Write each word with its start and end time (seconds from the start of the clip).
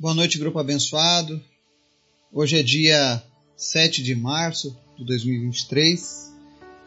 Boa 0.00 0.14
noite, 0.14 0.38
grupo 0.38 0.58
abençoado. 0.58 1.38
Hoje 2.32 2.58
é 2.58 2.62
dia 2.62 3.22
7 3.54 4.02
de 4.02 4.14
março 4.14 4.74
de 4.96 5.04
2023. 5.04 6.32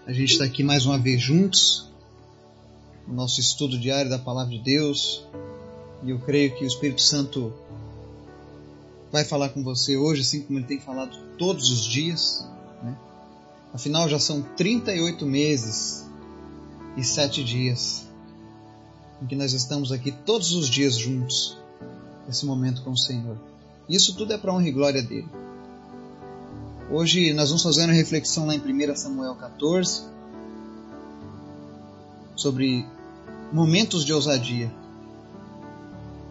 A 0.07 0.11
gente 0.11 0.31
está 0.31 0.45
aqui 0.45 0.63
mais 0.63 0.87
uma 0.87 0.97
vez 0.97 1.21
juntos, 1.21 1.91
no 3.07 3.13
nosso 3.13 3.39
estudo 3.39 3.77
diário 3.77 4.09
da 4.09 4.17
Palavra 4.17 4.57
de 4.57 4.63
Deus. 4.63 5.27
E 6.01 6.09
eu 6.09 6.17
creio 6.21 6.55
que 6.55 6.63
o 6.63 6.67
Espírito 6.67 7.03
Santo 7.03 7.53
vai 9.11 9.23
falar 9.23 9.49
com 9.49 9.63
você 9.63 9.95
hoje, 9.95 10.21
assim 10.21 10.41
como 10.41 10.57
ele 10.57 10.65
tem 10.65 10.79
falado 10.79 11.15
todos 11.37 11.69
os 11.69 11.85
dias. 11.85 12.43
Né? 12.81 12.97
Afinal, 13.71 14.09
já 14.09 14.17
são 14.17 14.41
38 14.41 15.23
meses 15.23 16.03
e 16.97 17.03
7 17.03 17.43
dias 17.43 18.07
em 19.21 19.27
que 19.27 19.35
nós 19.35 19.53
estamos 19.53 19.91
aqui 19.91 20.11
todos 20.11 20.53
os 20.53 20.67
dias 20.67 20.97
juntos 20.97 21.61
esse 22.27 22.45
momento 22.45 22.81
com 22.83 22.91
o 22.91 22.97
Senhor. 22.97 23.37
Isso 23.87 24.15
tudo 24.15 24.33
é 24.33 24.37
para 24.37 24.53
honra 24.53 24.67
e 24.67 24.71
glória 24.71 25.01
dele. 25.01 25.27
Hoje 26.89 27.33
nós 27.33 27.49
vamos 27.49 27.63
fazer 27.63 27.85
uma 27.85 27.93
reflexão 27.93 28.45
lá 28.45 28.55
em 28.55 28.59
1 28.59 28.95
Samuel 28.95 29.35
14 29.35 30.03
sobre 32.35 32.85
momentos 33.51 34.05
de 34.05 34.13
ousadia. 34.13 34.71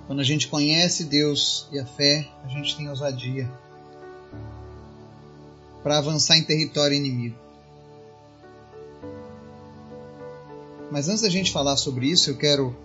Quando 0.07 0.21
a 0.21 0.25
gente 0.25 0.49
conhece 0.49 1.05
Deus 1.05 1.69
e 1.73 1.79
a 1.79 1.87
fé, 1.87 2.29
a 2.45 2.49
gente 2.49 2.77
tem 2.77 2.89
ousadia 2.89 3.51
para 5.83 5.99
avançar 5.99 6.37
em 6.37 6.45
território 6.45 6.97
inimigo. 6.97 7.37
Mas 10.91 11.09
antes 11.09 11.23
da 11.23 11.31
gente 11.31 11.51
falar 11.51 11.77
sobre 11.77 12.07
isso, 12.07 12.31
eu 12.31 12.37
quero 12.37 12.77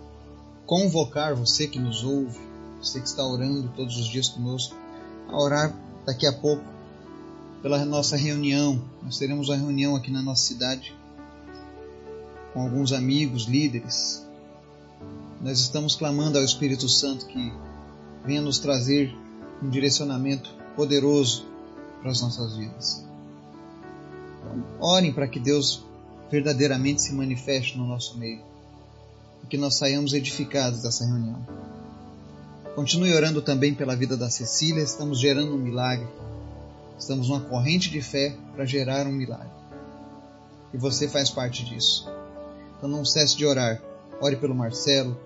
convocar 0.64 1.34
você 1.34 1.66
que 1.66 1.78
nos 1.78 2.02
ouve 2.02 2.47
você 2.80 3.00
que 3.00 3.06
está 3.06 3.24
orando 3.24 3.68
todos 3.74 3.96
os 3.96 4.06
dias 4.06 4.28
conosco, 4.28 4.74
a 5.28 5.36
orar 5.36 5.74
daqui 6.06 6.26
a 6.26 6.32
pouco 6.32 6.64
pela 7.62 7.84
nossa 7.84 8.16
reunião. 8.16 8.82
Nós 9.02 9.18
teremos 9.18 9.48
uma 9.48 9.56
reunião 9.56 9.96
aqui 9.96 10.10
na 10.10 10.22
nossa 10.22 10.44
cidade 10.44 10.96
com 12.52 12.62
alguns 12.62 12.92
amigos, 12.92 13.44
líderes. 13.44 14.26
Nós 15.40 15.60
estamos 15.60 15.94
clamando 15.94 16.38
ao 16.38 16.44
Espírito 16.44 16.88
Santo 16.88 17.26
que 17.26 17.52
venha 18.24 18.40
nos 18.40 18.58
trazer 18.58 19.14
um 19.62 19.68
direcionamento 19.68 20.54
poderoso 20.74 21.46
para 22.00 22.10
as 22.10 22.20
nossas 22.20 22.56
vidas. 22.56 23.04
Então, 24.40 24.64
orem 24.80 25.12
para 25.12 25.28
que 25.28 25.38
Deus 25.38 25.84
verdadeiramente 26.30 27.02
se 27.02 27.12
manifeste 27.12 27.76
no 27.76 27.86
nosso 27.86 28.16
meio 28.18 28.42
e 29.42 29.46
que 29.46 29.56
nós 29.56 29.76
saiamos 29.76 30.12
edificados 30.12 30.82
dessa 30.82 31.04
reunião. 31.04 31.46
Continue 32.78 33.12
orando 33.12 33.42
também 33.42 33.74
pela 33.74 33.96
vida 33.96 34.16
da 34.16 34.30
Cecília, 34.30 34.80
estamos 34.84 35.18
gerando 35.18 35.52
um 35.52 35.58
milagre. 35.58 36.06
Estamos 36.96 37.28
numa 37.28 37.40
corrente 37.40 37.90
de 37.90 38.00
fé 38.00 38.36
para 38.54 38.64
gerar 38.64 39.04
um 39.04 39.10
milagre. 39.10 39.50
E 40.72 40.78
você 40.78 41.08
faz 41.08 41.28
parte 41.28 41.64
disso. 41.64 42.08
Então 42.76 42.88
não 42.88 43.04
cesse 43.04 43.36
de 43.36 43.44
orar. 43.44 43.82
Ore 44.20 44.36
pelo 44.36 44.54
Marcelo, 44.54 45.18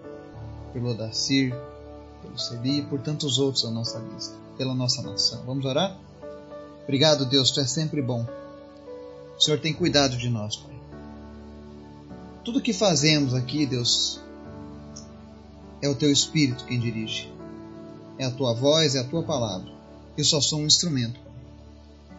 pelo 0.73 0.93
Odacir, 0.93 1.55
pelo 2.23 2.39
Celi 2.39 2.79
e 2.79 2.87
por 2.87 3.01
tantos 3.01 3.39
outros 3.39 3.65
da 3.65 3.71
nossa 3.71 3.99
lista, 3.99 4.35
pela 4.57 4.75
nossa 4.75 5.03
nação. 5.03 5.43
Vamos 5.45 5.67
orar? 5.67 5.95
Obrigado, 6.85 7.27
Deus, 7.27 7.51
tu 7.51 7.61
és 7.61 7.71
sempre 7.71 8.01
bom. 8.01 8.27
O 9.37 9.41
Senhor 9.43 9.61
tem 9.61 9.75
cuidado 9.75 10.17
de 10.17 10.31
nós, 10.31 10.57
Pai. 10.57 10.75
Tudo 12.47 12.63
que 12.63 12.73
fazemos 12.73 13.35
aqui, 13.35 13.67
Deus, 13.67 14.19
é 15.83 15.89
o 15.91 15.95
teu 15.95 16.11
Espírito 16.11 16.65
quem 16.65 16.81
dirige 16.81 17.32
é 18.23 18.27
a 18.27 18.31
tua 18.31 18.55
voz, 18.55 18.95
é 18.95 19.01
a 19.01 19.05
tua 19.05 19.23
palavra. 19.23 19.69
Eu 20.17 20.25
só 20.25 20.41
sou 20.41 20.61
um 20.61 20.67
instrumento. 20.67 21.19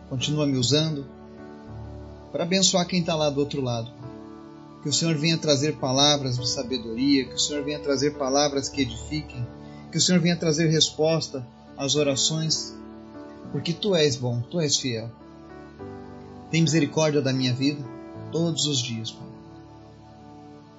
Continua 0.10 0.46
me 0.46 0.58
usando 0.58 1.06
para 2.32 2.44
abençoar 2.44 2.86
quem 2.86 3.00
está 3.00 3.16
lá 3.16 3.30
do 3.30 3.40
outro 3.40 3.62
lado. 3.62 3.92
Que 4.82 4.90
o 4.90 4.94
Senhor 4.94 5.16
venha 5.16 5.38
trazer 5.38 5.78
palavras 5.78 6.38
de 6.38 6.50
sabedoria, 6.50 7.26
que 7.26 7.36
o 7.36 7.40
Senhor 7.40 7.64
venha 7.64 7.80
trazer 7.80 8.18
palavras 8.18 8.68
que 8.68 8.82
edifiquem, 8.82 9.48
que 9.92 9.98
o 9.98 10.02
Senhor 10.02 10.20
venha 10.20 10.36
trazer 10.36 10.68
resposta 10.68 11.46
às 11.78 11.96
orações, 11.96 12.76
porque 13.52 13.72
tu 13.72 13.96
és 13.96 14.18
bom, 14.18 14.42
tu 14.42 14.60
és 14.60 14.76
fiel. 14.76 15.10
Tem 16.52 16.62
misericórdia 16.62 17.22
da 17.22 17.32
minha 17.32 17.54
vida 17.54 17.84
todos 18.32 18.66
os 18.66 18.80
dias, 18.80 19.12
Pai. 19.12 19.28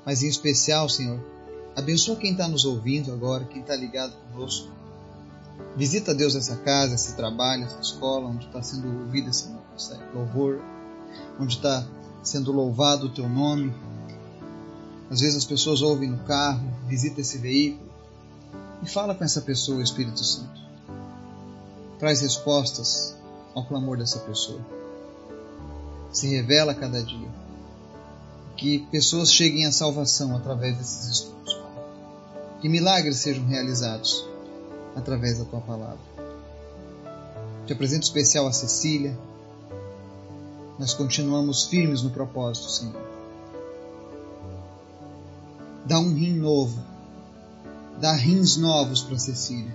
Mas 0.05 0.23
em 0.23 0.29
especial, 0.29 0.87
Senhor, 0.89 1.19
abençoa 1.75 2.17
quem 2.17 2.33
está 2.33 2.47
nos 2.47 2.67
ouvindo 2.67 3.11
agora, 3.11 3.47
quem 3.47 3.63
está 3.63 3.75
ligado 3.75 4.13
conosco. 4.31 4.84
Visita 5.77 6.15
Deus 6.15 6.37
essa 6.37 6.57
casa, 6.57 6.95
esse 6.95 7.17
trabalho, 7.17 7.65
essa 7.65 7.81
escola, 7.81 8.29
onde 8.29 8.47
está 8.47 8.63
sendo 8.63 8.87
ouvido 8.87 9.31
esse, 9.31 9.53
louvor, 10.15 10.63
onde 11.39 11.57
está 11.57 11.85
sendo 12.23 12.53
louvado 12.53 13.07
o 13.07 13.11
teu 13.11 13.29
nome. 13.29 13.75
Às 15.11 15.21
vezes 15.21 15.37
as 15.37 15.45
pessoas 15.45 15.83
ouvem 15.83 16.11
no 16.11 16.19
carro, 16.19 16.67
visita 16.87 17.21
esse 17.21 17.39
veículo 17.39 17.93
e 18.83 18.89
fala 18.89 19.15
com 19.15 19.25
essa 19.25 19.41
pessoa, 19.41 19.83
Espírito 19.83 20.23
Santo. 20.23 20.61
Traz 21.99 22.21
respostas 22.21 23.17
ao 23.55 23.65
clamor 23.65 23.97
dessa 23.97 24.19
pessoa. 24.21 24.61
Se 26.13 26.29
revela 26.29 26.73
a 26.73 26.75
cada 26.75 27.03
dia. 27.03 27.29
Que 28.57 28.81
pessoas 28.91 29.33
cheguem 29.33 29.67
à 29.67 29.73
salvação 29.73 30.37
através 30.37 30.77
desses 30.77 31.09
estudos. 31.09 31.59
Que 32.61 32.69
milagres 32.69 33.17
sejam 33.17 33.45
realizados 33.47 34.34
através 34.95 35.39
da 35.39 35.45
tua 35.45 35.61
palavra. 35.61 35.99
Te 37.67 37.73
apresento 37.73 38.05
especial 38.05 38.47
a 38.47 38.53
Cecília. 38.53 39.19
Nós 40.79 40.93
continuamos 40.93 41.67
firmes 41.67 42.03
no 42.03 42.11
propósito, 42.11 42.71
Senhor. 42.71 43.03
Dá 45.85 45.99
um 45.99 46.15
rim 46.15 46.35
novo. 46.35 46.79
Dá 48.01 48.13
rins 48.13 48.57
novos 48.57 49.03
para 49.03 49.19
Cecília. 49.19 49.75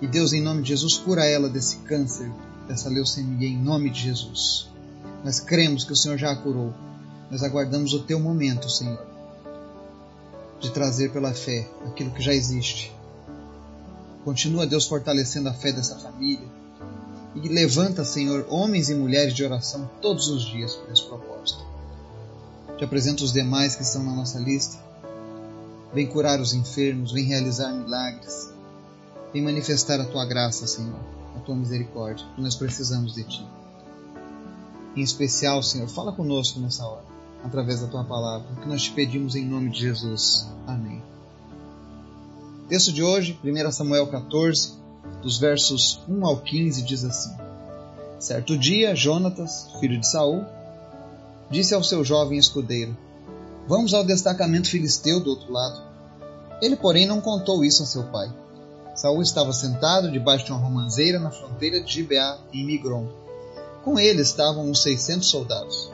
E 0.00 0.06
Deus, 0.06 0.32
em 0.32 0.42
nome 0.42 0.62
de 0.62 0.70
Jesus, 0.70 0.96
cura 0.96 1.26
ela 1.26 1.48
desse 1.48 1.76
câncer, 1.78 2.30
dessa 2.66 2.88
leucemia, 2.88 3.48
em 3.48 3.58
nome 3.58 3.90
de 3.90 4.00
Jesus. 4.00 4.68
Nós 5.22 5.38
cremos 5.38 5.84
que 5.84 5.92
o 5.92 5.96
Senhor 5.96 6.16
já 6.16 6.32
a 6.32 6.36
curou. 6.36 6.72
Nós 7.30 7.42
aguardamos 7.42 7.92
o 7.92 8.02
teu 8.02 8.18
momento, 8.18 8.68
Senhor, 8.68 8.98
de 10.58 10.70
trazer 10.70 11.12
pela 11.12 11.34
fé 11.34 11.68
aquilo 11.86 12.10
que 12.10 12.22
já 12.22 12.32
existe 12.32 12.92
Continua, 14.24 14.66
Deus, 14.66 14.86
fortalecendo 14.86 15.48
a 15.48 15.54
fé 15.54 15.72
dessa 15.72 15.96
família. 15.96 16.46
E 17.34 17.48
levanta, 17.48 18.04
Senhor, 18.04 18.46
homens 18.48 18.90
e 18.90 18.94
mulheres 18.94 19.34
de 19.34 19.44
oração 19.44 19.88
todos 20.02 20.28
os 20.28 20.44
dias 20.44 20.74
por 20.74 20.92
esse 20.92 21.04
propósito. 21.04 21.64
Te 22.76 22.84
apresento 22.84 23.24
os 23.24 23.32
demais 23.32 23.76
que 23.76 23.82
estão 23.82 24.02
na 24.02 24.12
nossa 24.12 24.38
lista. 24.38 24.78
Vem 25.94 26.06
curar 26.06 26.40
os 26.40 26.52
enfermos, 26.52 27.12
vem 27.12 27.24
realizar 27.24 27.72
milagres. 27.72 28.50
Vem 29.32 29.42
manifestar 29.42 30.00
a 30.00 30.04
tua 30.04 30.24
graça, 30.24 30.66
Senhor, 30.66 30.98
a 31.36 31.40
tua 31.40 31.54
misericórdia, 31.54 32.26
que 32.34 32.42
nós 32.42 32.56
precisamos 32.56 33.14
de 33.14 33.24
ti. 33.24 33.46
Em 34.96 35.02
especial, 35.02 35.62
Senhor, 35.62 35.88
fala 35.88 36.12
conosco 36.12 36.58
nessa 36.58 36.84
hora, 36.84 37.04
através 37.44 37.80
da 37.80 37.86
tua 37.86 38.02
palavra, 38.02 38.48
que 38.60 38.68
nós 38.68 38.82
te 38.82 38.92
pedimos 38.92 39.36
em 39.36 39.46
nome 39.46 39.70
de 39.70 39.80
Jesus. 39.80 40.48
Amém. 40.66 41.00
Texto 42.70 42.92
de 42.92 43.02
hoje, 43.02 43.36
1 43.44 43.72
Samuel 43.72 44.06
14, 44.06 44.74
dos 45.20 45.40
versos 45.40 46.00
1 46.08 46.24
ao 46.24 46.36
15, 46.36 46.82
diz 46.82 47.02
assim: 47.02 47.36
Certo 48.20 48.56
dia, 48.56 48.94
Jonatas, 48.94 49.66
filho 49.80 49.98
de 49.98 50.06
Saul, 50.06 50.44
disse 51.50 51.74
ao 51.74 51.82
seu 51.82 52.04
jovem 52.04 52.38
escudeiro: 52.38 52.96
Vamos 53.66 53.92
ao 53.92 54.04
destacamento 54.04 54.68
filisteu 54.68 55.18
do 55.18 55.30
outro 55.30 55.52
lado. 55.52 55.82
Ele, 56.62 56.76
porém, 56.76 57.08
não 57.08 57.20
contou 57.20 57.64
isso 57.64 57.82
a 57.82 57.86
seu 57.86 58.04
pai. 58.04 58.32
Saul 58.94 59.20
estava 59.20 59.52
sentado 59.52 60.08
debaixo 60.08 60.44
de 60.44 60.52
uma 60.52 60.60
romanceira 60.60 61.18
na 61.18 61.32
fronteira 61.32 61.82
de 61.82 61.92
Gibeá, 61.92 62.38
em 62.52 62.64
Migron. 62.64 63.08
Com 63.82 63.98
ele 63.98 64.22
estavam 64.22 64.70
uns 64.70 64.80
seiscentos 64.80 65.28
soldados, 65.28 65.90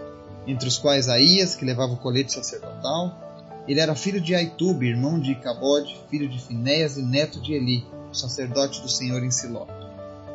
entre 0.47 0.69
os 0.69 0.77
quais 0.77 1.09
Aías, 1.09 1.55
que 1.55 1.65
levava 1.65 1.95
o 1.95 1.97
colete 1.97 2.35
sacerdotal, 2.35 3.26
ele 3.69 3.81
era 3.81 3.95
filho 3.95 4.21
de 4.21 4.35
Aitube, 4.35 4.87
irmão 4.87 5.19
de 5.19 5.33
Icabode, 5.33 5.97
filho 6.09 6.29
de 6.29 6.41
Finéias 6.41 6.97
e 6.97 7.03
neto 7.03 7.41
de 7.41 7.53
Eli, 7.53 7.85
sacerdote 8.13 8.81
do 8.81 8.89
Senhor 8.89 9.23
em 9.25 9.31
Siló. 9.31 9.67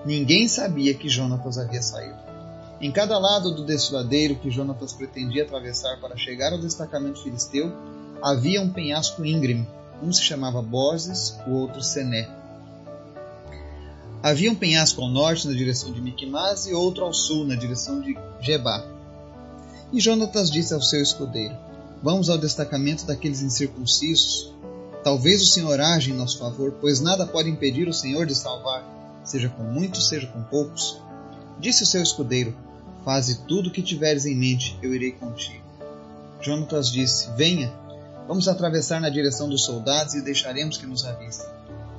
Ninguém 0.05 0.47
sabia 0.47 0.93
que 0.93 1.07
Jonatas 1.07 1.57
havia 1.57 1.81
saído. 1.81 2.19
Em 2.81 2.91
cada 2.91 3.17
lado 3.19 3.51
do 3.51 3.63
desfiladeiro 3.63 4.35
que 4.35 4.49
Jonatas 4.49 4.91
pretendia 4.91 5.43
atravessar 5.43 5.99
para 5.99 6.17
chegar 6.17 6.51
ao 6.51 6.59
destacamento 6.59 7.21
filisteu, 7.21 7.71
havia 8.21 8.61
um 8.61 8.69
penhasco 8.69 9.23
íngreme. 9.23 9.67
Um 10.01 10.11
se 10.11 10.23
chamava 10.23 10.61
Boses, 10.63 11.37
o 11.45 11.51
outro 11.51 11.81
Sené. 11.83 12.27
Havia 14.23 14.51
um 14.51 14.55
penhasco 14.55 15.01
ao 15.01 15.09
norte 15.09 15.47
na 15.47 15.53
direção 15.53 15.91
de 15.91 16.01
Miquimás 16.01 16.65
e 16.65 16.73
outro 16.73 17.05
ao 17.05 17.13
sul 17.13 17.45
na 17.45 17.55
direção 17.55 18.01
de 18.01 18.17
Jebá. 18.39 18.83
E 19.93 19.99
Jonatas 19.99 20.49
disse 20.49 20.73
ao 20.73 20.81
seu 20.81 21.01
escudeiro: 21.01 21.55
Vamos 22.03 22.30
ao 22.30 22.38
destacamento 22.38 23.06
daqueles 23.06 23.42
incircuncisos. 23.42 24.51
Talvez 25.03 25.42
o 25.42 25.45
Senhor 25.45 25.80
age 25.80 26.12
em 26.12 26.15
nosso 26.15 26.39
favor, 26.39 26.74
pois 26.81 27.00
nada 27.00 27.27
pode 27.27 27.50
impedir 27.50 27.88
o 27.88 27.94
Senhor 27.94 28.25
de 28.25 28.36
salvar, 28.36 28.83
seja 29.24 29.50
com 29.50 29.63
muitos, 29.63 30.07
seja 30.07 30.27
com 30.27 30.42
poucos. 30.44 31.00
Disse 31.59 31.83
o 31.83 31.86
seu 31.88 32.01
escudeiro: 32.01 32.56
Faze 33.06 33.45
tudo 33.48 33.69
o 33.69 33.71
que 33.71 33.81
tiveres 33.81 34.25
em 34.25 34.36
mente, 34.36 34.77
eu 34.81 34.94
irei 34.95 35.12
contigo. 35.12 35.63
Jonatas 36.42 36.92
disse: 36.92 37.30
Venha, 37.38 37.71
vamos 38.27 38.48
atravessar 38.48 39.00
na 39.00 39.09
direção 39.09 39.48
dos 39.48 39.63
soldados 39.63 40.15
e 40.15 40.21
deixaremos 40.21 40.77
que 40.77 40.88
nos 40.88 41.06
avistem. 41.06 41.50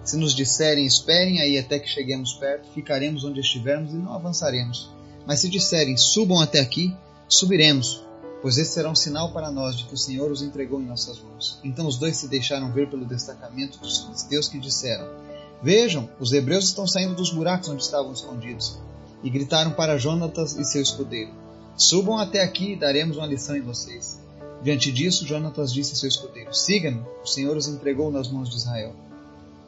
Se 0.04 0.16
nos 0.16 0.34
disserem 0.34 0.84
esperem 0.84 1.40
aí 1.40 1.56
até 1.58 1.78
que 1.78 1.88
cheguemos 1.88 2.34
perto, 2.34 2.68
ficaremos 2.74 3.22
onde 3.22 3.40
estivermos 3.40 3.92
e 3.92 3.96
não 3.96 4.12
avançaremos. 4.12 4.90
Mas 5.24 5.38
se 5.38 5.48
disserem 5.48 5.96
subam 5.96 6.40
até 6.40 6.58
aqui, 6.58 6.92
subiremos, 7.28 8.02
pois 8.42 8.58
esse 8.58 8.72
será 8.72 8.90
um 8.90 8.94
sinal 8.94 9.32
para 9.32 9.52
nós 9.52 9.76
de 9.78 9.84
que 9.84 9.94
o 9.94 9.98
Senhor 9.98 10.30
os 10.30 10.42
entregou 10.42 10.80
em 10.80 10.84
nossas 10.86 11.20
mãos. 11.20 11.60
Então 11.62 11.86
os 11.86 11.96
dois 11.96 12.16
se 12.16 12.26
deixaram 12.26 12.72
ver 12.72 12.90
pelo 12.90 13.06
destacamento 13.06 13.78
dos 13.78 14.00
filisteus 14.00 14.48
que 14.48 14.58
disseram: 14.58 15.08
Vejam, 15.62 16.10
os 16.18 16.32
hebreus 16.32 16.64
estão 16.64 16.86
saindo 16.86 17.14
dos 17.14 17.30
buracos 17.30 17.68
onde 17.68 17.82
estavam 17.82 18.12
escondidos. 18.12 18.78
E 19.22 19.30
gritaram 19.30 19.70
para 19.70 19.96
Jonatas 19.96 20.56
e 20.56 20.64
seu 20.64 20.82
escudeiro: 20.82 21.30
Subam 21.76 22.18
até 22.18 22.42
aqui 22.42 22.72
e 22.72 22.76
daremos 22.76 23.16
uma 23.16 23.26
lição 23.26 23.56
em 23.56 23.62
vocês. 23.62 24.20
Diante 24.60 24.90
disso, 24.90 25.26
Jonatas 25.26 25.72
disse 25.72 25.92
a 25.92 25.96
seu 25.96 26.08
escudeiro: 26.08 26.52
Siga-me, 26.52 27.02
o 27.22 27.26
Senhor 27.26 27.56
os 27.56 27.68
entregou 27.68 28.10
nas 28.10 28.28
mãos 28.28 28.50
de 28.50 28.56
Israel. 28.56 28.94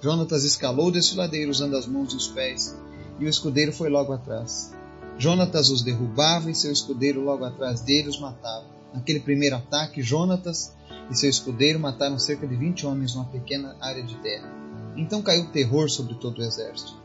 Jonatas 0.01 0.45
escalou 0.45 0.89
o 0.89 0.93
desfiladeiro 0.93 1.51
usando 1.51 1.77
as 1.77 1.87
mãos 1.87 2.13
e 2.13 2.17
os 2.17 2.27
pés, 2.29 2.77
e 3.19 3.25
o 3.25 3.29
escudeiro 3.29 3.73
foi 3.73 3.89
logo 3.89 4.13
atrás. 4.13 4.75
Jonatas 5.17 5.71
os 5.71 5.83
derrubava 5.83 6.51
e 6.51 6.55
seu 6.55 6.73
escudeiro 6.73 7.23
logo 7.23 7.45
atrás 7.45 7.81
dele 7.81 8.09
os 8.09 8.19
matava. 8.19 8.67
Naquele 8.93 9.21
primeiro 9.21 9.57
ataque, 9.57 10.03
Jonatas 10.03 10.75
e 11.11 11.15
seu 11.15 11.31
escudeiro 11.31 11.79
mataram 11.79 12.19
cerca 12.19 12.47
de 12.47 12.57
vinte 12.57 12.87
homens 12.87 13.15
numa 13.15 13.25
pequena 13.27 13.77
área 13.81 14.03
de 14.03 14.15
terra. 14.17 14.51
Então 14.97 15.23
caiu 15.23 15.51
terror 15.51 15.89
sobre 15.89 16.15
todo 16.15 16.39
o 16.39 16.45
exército, 16.45 16.97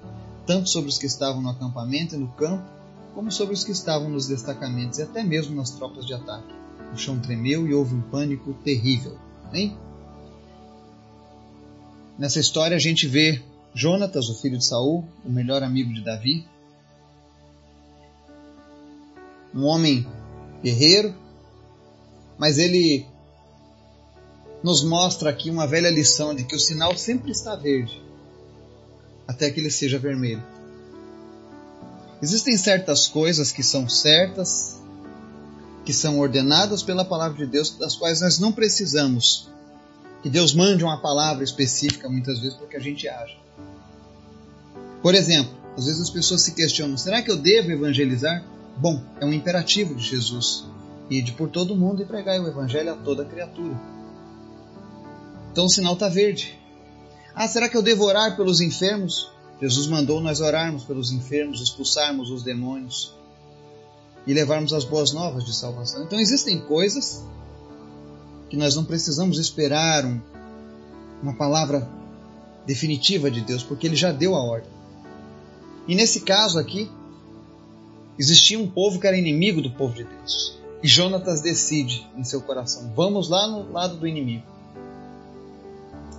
tanto 0.46 0.70
sobre 0.70 0.90
os 0.90 0.98
que 0.98 1.06
estavam 1.06 1.42
no 1.42 1.50
acampamento 1.50 2.16
e 2.16 2.18
no 2.18 2.28
campo, 2.30 2.64
como 3.14 3.32
sobre 3.32 3.54
os 3.54 3.64
que 3.64 3.72
estavam 3.72 4.10
nos 4.10 4.28
destacamentos 4.28 5.00
e 5.00 5.04
até 5.04 5.24
mesmo 5.24 5.56
nas 5.56 5.72
tropas 5.72 6.06
de 6.06 6.14
ataque. 6.14 6.54
O 6.94 6.98
chão 6.98 7.20
tremeu 7.20 7.68
e 7.68 7.74
houve 7.74 7.96
um 7.96 8.02
pânico 8.02 8.54
terrível. 8.64 9.18
Hein? 9.54 9.76
Nessa 12.18 12.40
história 12.40 12.78
a 12.78 12.80
gente 12.80 13.08
vê 13.08 13.42
Jonatas, 13.74 14.30
o 14.30 14.36
filho 14.36 14.58
de 14.58 14.66
Saul, 14.66 15.08
o 15.26 15.32
melhor 15.32 15.64
amigo 15.64 15.94
de 15.94 16.04
Davi, 16.04 16.48
um 19.54 19.64
homem 19.66 20.08
guerreiro, 20.64 21.16
mas 22.38 22.58
ele 22.58 23.06
nos 24.64 24.84
mostra 24.84 25.30
aqui 25.30 25.50
uma 25.50 25.66
velha 25.66 25.90
lição 25.90 26.36
de 26.36 26.44
que 26.44 26.56
o 26.56 26.60
sinal 26.60 26.98
sempre 26.98 27.32
está 27.32 27.56
verde 27.56 28.02
até 29.28 29.50
que 29.52 29.60
ele 29.60 29.70
seja 29.70 30.00
vermelho. 30.00 30.44
Existem 32.22 32.58
certas 32.58 33.08
coisas 33.08 33.52
que 33.52 33.64
são 33.64 33.88
certas, 33.88 34.80
que 35.86 35.94
são 35.94 36.20
ordenadas 36.20 36.84
pela 36.84 37.06
palavra 37.06 37.38
de 37.38 37.46
Deus, 37.46 37.70
das 37.78 37.96
quais 37.96 38.22
nós 38.22 38.40
não 38.40 38.52
precisamos 38.52 39.48
que 40.22 40.30
Deus 40.30 40.54
mande 40.54 40.84
uma 40.84 41.00
palavra 41.00 41.44
específica 41.44 42.10
muitas 42.10 42.40
vezes 42.40 42.58
porque 42.58 42.76
a 42.76 42.80
gente 42.80 43.08
age. 43.08 43.38
Por 45.02 45.16
exemplo, 45.16 45.54
às 45.78 45.86
vezes 45.86 46.02
as 46.02 46.10
pessoas 46.10 46.42
se 46.42 46.54
questionam: 46.54 46.98
será 46.98 47.22
que 47.22 47.32
eu 47.32 47.38
devo 47.38 47.72
evangelizar? 47.72 48.44
Bom, 48.80 49.04
é 49.20 49.26
um 49.26 49.34
imperativo 49.34 49.94
de 49.94 50.04
Jesus. 50.04 50.66
Ide 51.10 51.34
por 51.34 51.50
todo 51.50 51.76
mundo 51.76 52.02
e 52.02 52.06
pregai 52.06 52.40
o 52.40 52.48
evangelho 52.48 52.94
a 52.94 52.96
toda 52.96 53.26
criatura. 53.26 53.78
Então 55.52 55.66
o 55.66 55.70
sinal 55.70 55.94
está 55.96 56.08
verde. 56.08 56.58
Ah, 57.36 57.48
será 57.48 57.68
que 57.68 57.76
eu 57.76 57.82
devo 57.82 58.06
orar 58.06 58.38
pelos 58.38 58.62
enfermos? 58.62 59.30
Jesus 59.62 59.88
mandou 59.88 60.22
nós 60.22 60.40
orarmos 60.40 60.86
pelos 60.86 61.12
enfermos, 61.12 61.60
expulsarmos 61.60 62.30
os 62.32 62.42
demônios 62.42 63.14
e 64.26 64.34
levarmos 64.34 64.72
as 64.72 64.86
boas 64.86 65.12
novas 65.12 65.44
de 65.44 65.54
salvação. 65.54 66.04
Então 66.04 66.18
existem 66.18 66.62
coisas 66.62 67.22
que 68.50 68.56
nós 68.56 68.78
não 68.78 68.86
precisamos 68.86 69.38
esperar 69.40 70.06
um, 70.06 70.22
uma 71.22 71.34
palavra 71.34 71.90
definitiva 72.66 73.30
de 73.30 73.42
Deus, 73.42 73.62
porque 73.62 73.88
Ele 73.88 73.96
já 73.98 74.14
deu 74.14 74.36
a 74.36 74.42
ordem. 74.42 74.72
E 75.86 75.96
nesse 75.96 76.22
caso 76.22 76.58
aqui, 76.58 76.90
Existia 78.20 78.60
um 78.60 78.70
povo 78.70 79.00
que 79.00 79.08
era 79.08 79.18
inimigo 79.18 79.62
do 79.62 79.72
povo 79.72 79.94
de 79.94 80.04
Deus. 80.04 80.60
E 80.84 80.88
Jonatas 80.88 81.40
decide 81.40 82.06
em 82.18 82.24
seu 82.26 82.42
coração: 82.42 82.92
vamos 82.94 83.30
lá 83.30 83.48
no 83.48 83.72
lado 83.72 83.96
do 83.96 84.06
inimigo. 84.06 84.44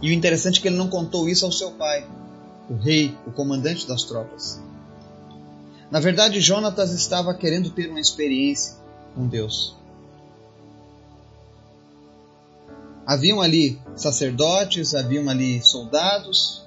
E 0.00 0.08
o 0.08 0.12
interessante 0.14 0.58
é 0.58 0.62
que 0.62 0.68
ele 0.68 0.78
não 0.78 0.88
contou 0.88 1.28
isso 1.28 1.44
ao 1.44 1.52
seu 1.52 1.72
pai, 1.72 2.08
o 2.70 2.74
rei, 2.74 3.14
o 3.26 3.30
comandante 3.30 3.86
das 3.86 4.02
tropas. 4.04 4.58
Na 5.90 6.00
verdade, 6.00 6.40
Jonatas 6.40 6.92
estava 6.92 7.34
querendo 7.34 7.68
ter 7.68 7.90
uma 7.90 8.00
experiência 8.00 8.76
com 9.14 9.26
Deus. 9.26 9.76
Haviam 13.06 13.42
ali 13.42 13.78
sacerdotes, 13.94 14.94
haviam 14.94 15.28
ali 15.28 15.60
soldados, 15.60 16.62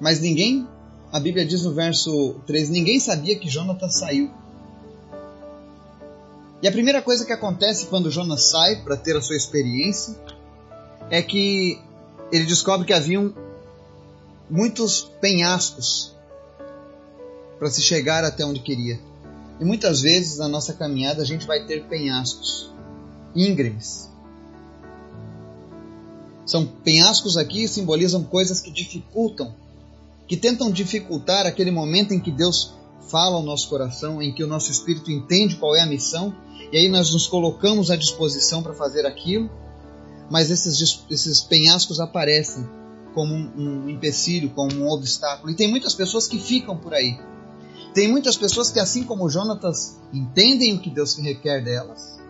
mas 0.00 0.20
ninguém 0.20 0.66
a 1.12 1.18
Bíblia 1.18 1.44
diz 1.44 1.62
no 1.62 1.72
verso 1.72 2.36
3: 2.46 2.68
Ninguém 2.68 3.00
sabia 3.00 3.38
que 3.38 3.48
Jonatas 3.48 3.94
saiu. 3.94 4.30
E 6.60 6.66
a 6.66 6.72
primeira 6.72 7.00
coisa 7.00 7.24
que 7.24 7.32
acontece 7.32 7.86
quando 7.86 8.10
Jonas 8.10 8.50
sai 8.50 8.82
para 8.82 8.96
ter 8.96 9.16
a 9.16 9.22
sua 9.22 9.36
experiência 9.36 10.14
é 11.08 11.22
que 11.22 11.80
ele 12.32 12.44
descobre 12.44 12.86
que 12.86 12.92
haviam 12.92 13.32
muitos 14.50 15.02
penhascos 15.20 16.14
para 17.58 17.70
se 17.70 17.80
chegar 17.80 18.24
até 18.24 18.44
onde 18.44 18.60
queria. 18.60 18.98
E 19.60 19.64
muitas 19.64 20.00
vezes 20.00 20.38
na 20.38 20.48
nossa 20.48 20.72
caminhada 20.72 21.22
a 21.22 21.24
gente 21.24 21.46
vai 21.46 21.64
ter 21.64 21.84
penhascos 21.84 22.70
íngremes. 23.34 24.08
São 26.44 26.66
penhascos 26.66 27.36
aqui 27.36 27.68
simbolizam 27.68 28.24
coisas 28.24 28.60
que 28.60 28.70
dificultam 28.70 29.54
que 30.28 30.36
tentam 30.36 30.70
dificultar 30.70 31.46
aquele 31.46 31.70
momento 31.70 32.12
em 32.12 32.20
que 32.20 32.30
Deus 32.30 32.74
fala 33.10 33.36
ao 33.36 33.42
nosso 33.42 33.68
coração, 33.68 34.20
em 34.20 34.32
que 34.32 34.44
o 34.44 34.46
nosso 34.46 34.70
espírito 34.70 35.10
entende 35.10 35.56
qual 35.56 35.74
é 35.74 35.80
a 35.80 35.86
missão, 35.86 36.34
e 36.70 36.76
aí 36.76 36.88
nós 36.88 37.12
nos 37.12 37.26
colocamos 37.26 37.90
à 37.90 37.96
disposição 37.96 38.62
para 38.62 38.74
fazer 38.74 39.06
aquilo, 39.06 39.50
mas 40.30 40.50
esses, 40.50 41.02
esses 41.10 41.40
penhascos 41.40 41.98
aparecem 41.98 42.68
como 43.14 43.34
um, 43.34 43.52
um 43.56 43.88
empecilho, 43.88 44.50
como 44.50 44.74
um 44.74 44.90
obstáculo. 44.90 45.50
E 45.50 45.54
tem 45.54 45.66
muitas 45.66 45.94
pessoas 45.94 46.28
que 46.28 46.38
ficam 46.38 46.76
por 46.76 46.92
aí. 46.92 47.18
Tem 47.94 48.06
muitas 48.06 48.36
pessoas 48.36 48.70
que, 48.70 48.78
assim 48.78 49.04
como 49.04 49.30
Jonatas, 49.30 49.98
entendem 50.12 50.74
o 50.74 50.80
que 50.80 50.90
Deus 50.90 51.16
requer 51.16 51.64
delas. 51.64 52.20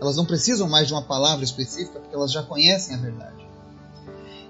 Elas 0.00 0.16
não 0.16 0.26
precisam 0.26 0.68
mais 0.68 0.88
de 0.88 0.92
uma 0.92 1.02
palavra 1.02 1.44
específica, 1.44 2.00
porque 2.00 2.14
elas 2.14 2.32
já 2.32 2.42
conhecem 2.42 2.96
a 2.96 2.98
verdade. 2.98 3.46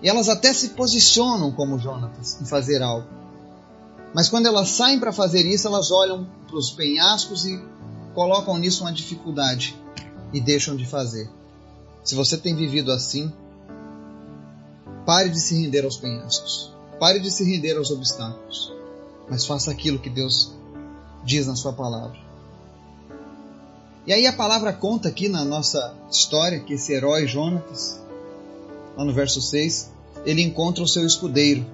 E 0.03 0.09
elas 0.09 0.29
até 0.29 0.53
se 0.53 0.71
posicionam 0.71 1.51
como 1.53 1.79
Jonatas 1.79 2.41
em 2.41 2.45
fazer 2.45 2.83
algo. 2.83 3.09
Mas 4.15 4.29
quando 4.29 4.47
elas 4.47 4.71
saem 4.71 4.99
para 4.99 5.13
fazer 5.13 5.45
isso, 5.47 5.67
elas 5.67 5.91
olham 5.91 6.27
para 6.47 6.57
os 6.57 6.71
penhascos 6.71 7.45
e 7.45 7.63
colocam 8.15 8.57
nisso 8.59 8.83
uma 8.85 8.93
dificuldade 8.93 9.77
e 10.33 10.41
deixam 10.41 10.77
de 10.77 10.87
fazer. 10.87 11.29
Se 12.03 12.15
você 12.15 12.37
tem 12.37 12.55
vivido 12.55 12.93
assim, 12.93 13.33
pare 15.05 15.29
de 15.29 15.41
se 15.41 15.61
render 15.61 15.85
aos 15.85 15.97
penhascos. 15.97 16.73
Pare 16.99 17.21
de 17.21 17.31
se 17.31 17.45
render 17.45 17.77
aos 17.77 17.91
obstáculos. 17.91 18.73
Mas 19.29 19.45
faça 19.45 19.71
aquilo 19.71 19.99
que 19.99 20.09
Deus 20.09 20.55
diz 21.25 21.47
na 21.47 21.57
sua 21.57 21.73
palavra. 21.73 22.19
E 24.07 24.13
aí 24.13 24.27
a 24.27 24.33
palavra 24.33 24.73
conta 24.73 25.09
aqui 25.09 25.29
na 25.29 25.45
nossa 25.45 25.93
história 26.11 26.61
que 26.61 26.75
esse 26.75 26.93
herói 26.93 27.27
Jonatas 27.27 28.01
lá 28.97 29.05
no 29.05 29.13
verso 29.13 29.41
6, 29.41 29.93
ele 30.25 30.43
encontra 30.43 30.83
o 30.83 30.89
seu 30.89 31.07
escudeiro. 31.07 31.65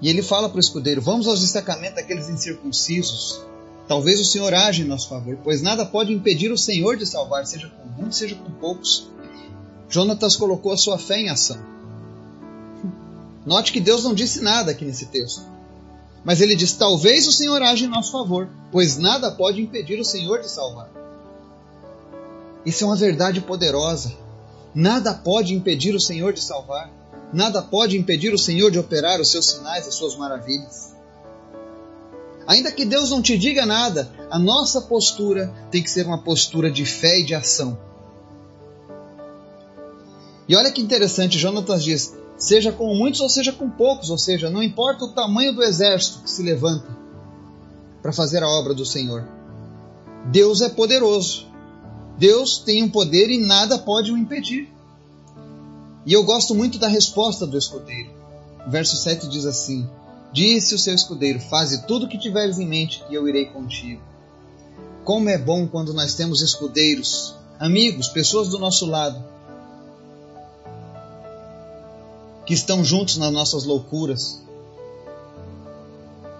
E 0.00 0.08
ele 0.08 0.22
fala 0.22 0.48
para 0.48 0.56
o 0.56 0.60
escudeiro: 0.60 1.00
Vamos 1.00 1.26
aos 1.26 1.40
destacamentos 1.40 1.96
daqueles 1.96 2.28
incircuncisos. 2.28 3.40
Talvez 3.86 4.18
o 4.18 4.24
Senhor 4.24 4.52
age 4.54 4.82
em 4.82 4.86
nosso 4.86 5.08
favor, 5.08 5.38
pois 5.44 5.60
nada 5.60 5.84
pode 5.84 6.12
impedir 6.12 6.50
o 6.50 6.56
Senhor 6.56 6.96
de 6.96 7.04
salvar, 7.04 7.46
seja 7.46 7.68
com 7.68 7.86
muitos, 7.86 8.18
seja 8.18 8.34
com 8.34 8.50
poucos. 8.52 9.10
Jonatas 9.88 10.36
colocou 10.36 10.72
a 10.72 10.76
sua 10.76 10.96
fé 10.96 11.20
em 11.20 11.28
ação. 11.28 11.58
Note 13.44 13.72
que 13.72 13.80
Deus 13.80 14.04
não 14.04 14.14
disse 14.14 14.40
nada 14.40 14.70
aqui 14.70 14.84
nesse 14.86 15.06
texto. 15.06 15.42
Mas 16.24 16.40
ele 16.40 16.56
diz: 16.56 16.72
Talvez 16.72 17.28
o 17.28 17.32
Senhor 17.32 17.60
age 17.62 17.84
em 17.84 17.88
nosso 17.88 18.10
favor, 18.10 18.48
pois 18.72 18.96
nada 18.96 19.30
pode 19.30 19.60
impedir 19.60 20.00
o 20.00 20.04
Senhor 20.04 20.40
de 20.40 20.50
salvar. 20.50 20.90
Isso 22.64 22.84
é 22.84 22.86
uma 22.86 22.96
verdade 22.96 23.42
poderosa. 23.42 24.23
Nada 24.74 25.14
pode 25.14 25.54
impedir 25.54 25.94
o 25.94 26.00
Senhor 26.00 26.32
de 26.32 26.42
salvar. 26.42 26.90
Nada 27.32 27.62
pode 27.62 27.96
impedir 27.96 28.34
o 28.34 28.38
Senhor 28.38 28.70
de 28.70 28.78
operar 28.78 29.20
os 29.20 29.30
seus 29.30 29.50
sinais 29.50 29.86
e 29.86 29.92
suas 29.92 30.16
maravilhas. 30.16 30.94
Ainda 32.46 32.72
que 32.72 32.84
Deus 32.84 33.10
não 33.10 33.22
te 33.22 33.38
diga 33.38 33.64
nada, 33.64 34.10
a 34.30 34.38
nossa 34.38 34.80
postura 34.82 35.52
tem 35.70 35.82
que 35.82 35.90
ser 35.90 36.06
uma 36.06 36.18
postura 36.18 36.70
de 36.70 36.84
fé 36.84 37.20
e 37.20 37.24
de 37.24 37.34
ação. 37.34 37.78
E 40.46 40.54
olha 40.54 40.70
que 40.70 40.82
interessante, 40.82 41.38
Jonatas 41.38 41.82
diz: 41.82 42.14
seja 42.36 42.70
com 42.70 42.94
muitos 42.94 43.20
ou 43.20 43.28
seja 43.28 43.52
com 43.52 43.70
poucos, 43.70 44.10
ou 44.10 44.18
seja, 44.18 44.50
não 44.50 44.62
importa 44.62 45.04
o 45.04 45.12
tamanho 45.12 45.54
do 45.54 45.62
exército 45.62 46.22
que 46.22 46.30
se 46.30 46.42
levanta 46.42 46.96
para 48.02 48.12
fazer 48.12 48.42
a 48.42 48.48
obra 48.48 48.74
do 48.74 48.84
Senhor. 48.84 49.26
Deus 50.26 50.60
é 50.60 50.68
poderoso. 50.68 51.46
Deus 52.16 52.58
tem 52.58 52.82
um 52.82 52.88
poder 52.88 53.30
e 53.30 53.38
nada 53.38 53.78
pode 53.78 54.12
o 54.12 54.16
impedir. 54.16 54.68
E 56.06 56.12
eu 56.12 56.22
gosto 56.22 56.54
muito 56.54 56.78
da 56.78 56.88
resposta 56.88 57.46
do 57.46 57.58
escudeiro. 57.58 58.10
Verso 58.68 58.96
7 58.96 59.28
diz 59.28 59.44
assim: 59.44 59.88
Disse 60.32 60.74
o 60.74 60.78
seu 60.78 60.94
escudeiro: 60.94 61.40
Faze 61.40 61.86
tudo 61.86 62.06
o 62.06 62.08
que 62.08 62.18
tiveres 62.18 62.58
em 62.58 62.66
mente, 62.66 63.02
e 63.10 63.14
eu 63.14 63.28
irei 63.28 63.46
contigo. 63.46 64.02
Como 65.04 65.28
é 65.28 65.36
bom 65.36 65.66
quando 65.66 65.92
nós 65.92 66.14
temos 66.14 66.40
escudeiros, 66.40 67.34
amigos, 67.58 68.08
pessoas 68.08 68.48
do 68.48 68.58
nosso 68.58 68.86
lado, 68.86 69.22
que 72.46 72.54
estão 72.54 72.84
juntos 72.84 73.16
nas 73.16 73.32
nossas 73.32 73.64
loucuras, 73.64 74.42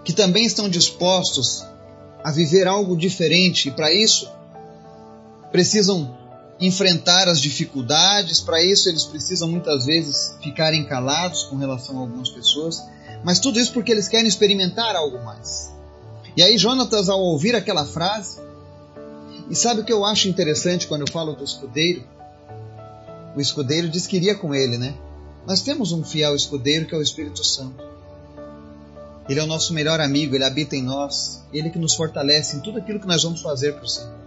que 0.05 0.13
também 0.13 0.45
estão 0.45 0.69
dispostos 0.69 1.65
a 2.23 2.31
viver 2.31 2.67
algo 2.67 2.97
diferente 2.97 3.69
e 3.69 3.73
para 3.73 3.93
isso 3.93 4.31
precisam 5.55 6.19
enfrentar 6.59 7.29
as 7.29 7.41
dificuldades, 7.41 8.41
para 8.41 8.61
isso 8.61 8.89
eles 8.89 9.05
precisam 9.05 9.47
muitas 9.47 9.87
vezes 9.87 10.37
ficarem 10.43 10.85
calados 10.85 11.45
com 11.45 11.55
relação 11.55 11.97
a 11.97 12.01
algumas 12.01 12.29
pessoas, 12.29 12.83
mas 13.23 13.39
tudo 13.39 13.61
isso 13.61 13.73
porque 13.73 13.93
eles 13.93 14.09
querem 14.09 14.27
experimentar 14.27 14.97
algo 14.97 15.25
mais. 15.25 15.73
E 16.37 16.43
aí 16.43 16.59
Jonatas, 16.59 17.09
ao 17.09 17.21
ouvir 17.21 17.55
aquela 17.55 17.87
frase, 17.87 18.41
e 19.49 19.55
sabe 19.55 19.83
o 19.83 19.85
que 19.85 19.93
eu 19.93 20.05
acho 20.05 20.27
interessante 20.27 20.89
quando 20.89 21.03
eu 21.03 21.13
falo 21.13 21.35
do 21.35 21.45
escudeiro? 21.45 22.03
O 23.37 23.41
escudeiro 23.41 23.89
diz 23.89 24.09
que 24.09 24.17
iria 24.17 24.35
com 24.35 24.53
ele, 24.53 24.77
né? 24.77 24.93
Nós 25.47 25.63
temos 25.63 25.93
um 25.93 26.03
fiel 26.03 26.35
escudeiro 26.35 26.85
que 26.85 26.97
é 26.97 26.99
o 26.99 27.03
Espírito 27.03 27.45
Santo. 27.45 27.81
Ele 29.29 29.39
é 29.39 29.45
o 29.45 29.47
nosso 29.47 29.73
melhor 29.73 30.01
amigo, 30.01 30.35
ele 30.35 30.45
habita 30.45 30.75
em 30.75 30.83
nós, 30.83 31.45
ele 31.53 31.71
que 31.71 31.79
nos 31.79 31.95
fortalece 31.95 32.57
em 32.57 32.61
tudo 32.61 32.79
aquilo 32.79 32.99
que 32.99 33.07
nós 33.07 33.23
vamos 33.23 33.41
fazer 33.41 33.75
para 33.75 33.85
o 33.85 33.89
Senhor. 33.89 34.24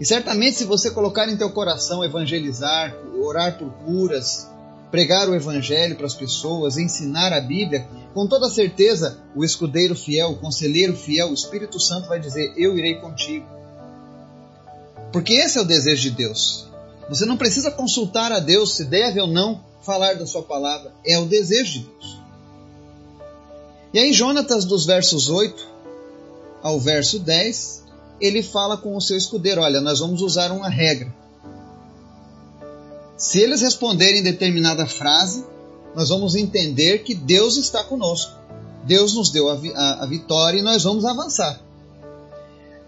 E 0.00 0.04
certamente, 0.04 0.56
se 0.56 0.64
você 0.64 0.90
colocar 0.90 1.28
em 1.28 1.36
teu 1.36 1.50
coração 1.50 2.04
evangelizar, 2.04 2.94
orar 3.20 3.58
por 3.58 3.70
curas, 3.84 4.48
pregar 4.90 5.28
o 5.28 5.34
evangelho 5.34 5.96
para 5.96 6.06
as 6.06 6.14
pessoas, 6.14 6.78
ensinar 6.78 7.32
a 7.32 7.40
Bíblia, 7.40 7.86
com 8.14 8.26
toda 8.26 8.48
certeza 8.48 9.18
o 9.34 9.44
escudeiro 9.44 9.94
fiel, 9.94 10.30
o 10.30 10.36
conselheiro 10.36 10.96
fiel, 10.96 11.30
o 11.30 11.34
Espírito 11.34 11.80
Santo 11.80 12.08
vai 12.08 12.20
dizer: 12.20 12.52
Eu 12.56 12.78
irei 12.78 12.94
contigo. 12.96 13.46
Porque 15.12 15.34
esse 15.34 15.58
é 15.58 15.60
o 15.60 15.64
desejo 15.64 16.02
de 16.02 16.10
Deus. 16.10 16.66
Você 17.08 17.24
não 17.24 17.36
precisa 17.36 17.70
consultar 17.70 18.30
a 18.32 18.38
Deus 18.38 18.76
se 18.76 18.84
deve 18.84 19.20
ou 19.20 19.26
não 19.26 19.64
falar 19.82 20.14
da 20.14 20.26
sua 20.26 20.42
palavra. 20.42 20.92
É 21.04 21.18
o 21.18 21.24
desejo 21.24 21.72
de 21.72 21.78
Deus. 21.86 22.18
E 23.92 23.98
aí, 23.98 24.12
Jonatas, 24.12 24.66
dos 24.66 24.84
versos 24.84 25.30
8 25.30 25.66
ao 26.62 26.78
verso 26.78 27.18
10, 27.18 27.84
ele 28.20 28.42
fala 28.42 28.76
com 28.76 28.96
o 28.96 29.00
seu 29.00 29.16
escudeiro: 29.16 29.60
Olha, 29.60 29.80
nós 29.80 30.00
vamos 30.00 30.22
usar 30.22 30.50
uma 30.50 30.68
regra. 30.68 31.12
Se 33.16 33.40
eles 33.40 33.62
responderem 33.62 34.22
determinada 34.22 34.86
frase, 34.86 35.44
nós 35.94 36.08
vamos 36.08 36.36
entender 36.36 37.00
que 37.00 37.14
Deus 37.14 37.56
está 37.56 37.82
conosco. 37.82 38.32
Deus 38.84 39.14
nos 39.14 39.30
deu 39.30 39.50
a, 39.50 39.54
a, 39.74 40.04
a 40.04 40.06
vitória 40.06 40.60
e 40.60 40.62
nós 40.62 40.84
vamos 40.84 41.04
avançar. 41.04 41.60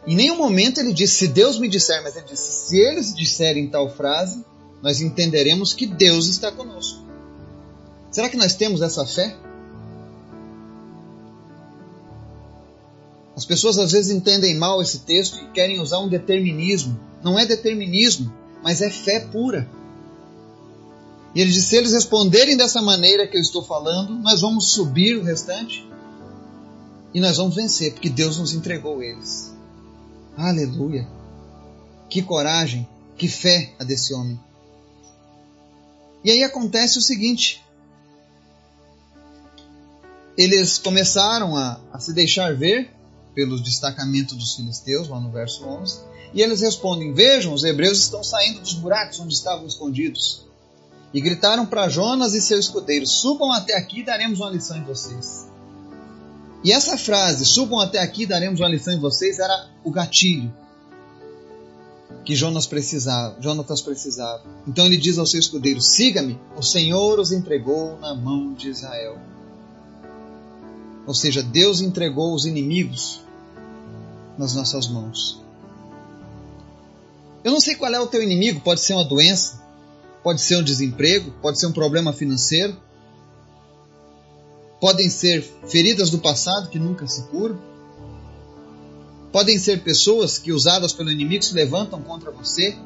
Em 0.07 0.15
nenhum 0.15 0.37
momento 0.37 0.79
ele 0.79 0.93
disse, 0.93 1.17
se 1.17 1.29
Deus 1.29 1.59
me 1.59 1.69
disser, 1.69 2.03
mas 2.03 2.17
ele 2.17 2.27
disse, 2.27 2.69
se 2.69 2.79
eles 2.79 3.15
disserem 3.15 3.69
tal 3.69 3.91
frase, 3.91 4.45
nós 4.83 5.01
entenderemos 5.01 5.75
que 5.75 5.87
Deus 5.87 6.27
está 6.29 6.51
conosco. 6.51 7.05
Será 8.11 8.29
que 8.29 8.37
nós 8.37 8.55
temos 8.55 8.81
essa 8.81 9.05
fé? 9.05 9.37
As 13.41 13.47
pessoas 13.47 13.79
às 13.79 13.93
vezes 13.93 14.11
entendem 14.11 14.55
mal 14.55 14.83
esse 14.83 14.99
texto 14.99 15.43
e 15.43 15.47
querem 15.53 15.81
usar 15.81 15.99
um 15.99 16.11
determinismo. 16.11 17.01
Não 17.25 17.39
é 17.39 17.47
determinismo, 17.47 18.31
mas 18.63 18.83
é 18.83 18.91
fé 18.91 19.19
pura. 19.19 19.67
E 21.35 21.41
ele 21.41 21.51
diz: 21.51 21.65
se 21.65 21.75
eles 21.75 21.95
responderem 21.95 22.55
dessa 22.55 22.83
maneira 22.83 23.27
que 23.27 23.39
eu 23.39 23.41
estou 23.41 23.63
falando, 23.63 24.13
nós 24.17 24.43
vamos 24.43 24.73
subir 24.73 25.17
o 25.17 25.25
restante 25.25 25.89
e 27.15 27.19
nós 27.19 27.39
vamos 27.39 27.57
vencer, 27.57 27.95
porque 27.95 28.11
Deus 28.11 28.37
nos 28.37 28.53
entregou 28.53 29.03
eles. 29.03 29.55
Aleluia! 30.37 31.09
Que 32.11 32.21
coragem, 32.21 32.87
que 33.17 33.27
fé 33.27 33.73
a 33.79 33.85
desse 33.85 34.13
homem. 34.13 34.39
E 36.23 36.31
aí 36.31 36.45
acontece 36.45 36.99
o 36.99 37.01
seguinte: 37.01 37.65
eles 40.37 40.77
começaram 40.77 41.57
a, 41.57 41.81
a 41.91 41.99
se 41.99 42.13
deixar 42.13 42.55
ver 42.55 43.00
pelos 43.35 43.61
destacamentos 43.61 44.37
dos 44.37 44.55
filisteus, 44.55 45.09
lá 45.09 45.21
no 45.21 45.31
verso 45.31 45.65
11, 45.65 46.01
e 46.35 46.43
eles 46.43 46.61
respondem: 46.61 47.13
Vejam, 47.13 47.53
os 47.53 47.65
hebreus 47.65 47.99
estão 47.99 48.23
saindo 48.23 48.61
dos 48.61 48.75
buracos 48.75 49.21
onde 49.21 49.35
estavam 49.35 49.67
escondidos. 49.67 50.47
E 51.13 51.21
gritaram 51.21 51.67
para 51.67 51.89
Jonas 51.89 52.35
e 52.35 52.41
seu 52.41 52.59
escudeiro: 52.59 53.07
Subam 53.07 53.53
até 53.53 53.77
aqui 53.77 54.01
e 54.01 54.05
daremos 54.05 54.41
uma 54.41 54.51
lição 54.51 54.77
em 54.77 54.85
vocês. 54.85 55.49
E 56.63 56.73
essa 56.73 56.97
frase, 56.99 57.45
subam 57.47 57.81
até 57.81 57.99
aqui, 57.99 58.27
daremos 58.27 58.61
uma 58.61 58.69
lição 58.69 58.93
em 58.93 59.01
vocês, 59.01 59.39
era 59.39 59.71
o 59.83 59.91
gatilho 59.91 60.53
que 62.25 62.37
Jonas 62.37 62.67
precisava, 62.67 63.37
Jonatas 63.41 63.81
precisava. 63.81 64.43
Então 64.67 64.87
ele 64.87 64.97
diz 64.97 65.19
ao 65.19 65.27
seu 65.27 65.41
escudeiro: 65.41 65.81
Siga-me, 65.81 66.39
o 66.57 66.63
Senhor 66.63 67.19
os 67.19 67.33
entregou 67.33 67.99
na 67.99 68.15
mão 68.15 68.53
de 68.53 68.69
Israel. 68.69 69.19
Ou 71.07 71.15
seja, 71.15 71.43
Deus 71.43 71.81
entregou 71.81 72.35
os 72.35 72.45
inimigos 72.45 73.21
nas 74.37 74.55
nossas 74.55 74.87
mãos. 74.89 75.41
Eu 77.43 77.53
não 77.53 77.61
sei 77.61 77.75
qual 77.75 77.93
é 77.93 78.01
o 78.01 78.07
teu 78.07 78.23
inimigo, 78.23 78.61
pode 78.61 78.81
ser 78.81 78.93
uma 78.93 79.05
doença, 79.05 79.63
pode 80.23 80.41
ser 80.41 80.57
um 80.57 80.63
desemprego, 80.63 81.31
pode 81.43 81.59
ser 81.59 81.67
um 81.67 81.73
problema 81.73 82.13
financeiro, 82.13 82.77
podem 84.81 85.09
ser 85.09 85.43
feridas 85.67 86.11
do 86.11 86.19
passado 86.19 86.69
que 86.69 86.79
nunca 86.79 87.07
se 87.07 87.23
curam, 87.25 87.59
podem 89.33 89.59
ser 89.59 89.83
pessoas 89.83 90.39
que, 90.39 90.53
usadas 90.53 90.93
pelo 90.93 91.11
inimigo, 91.11 91.43
se 91.43 91.55
levantam 91.55 92.03
contra 92.03 92.31
você. 92.31 92.77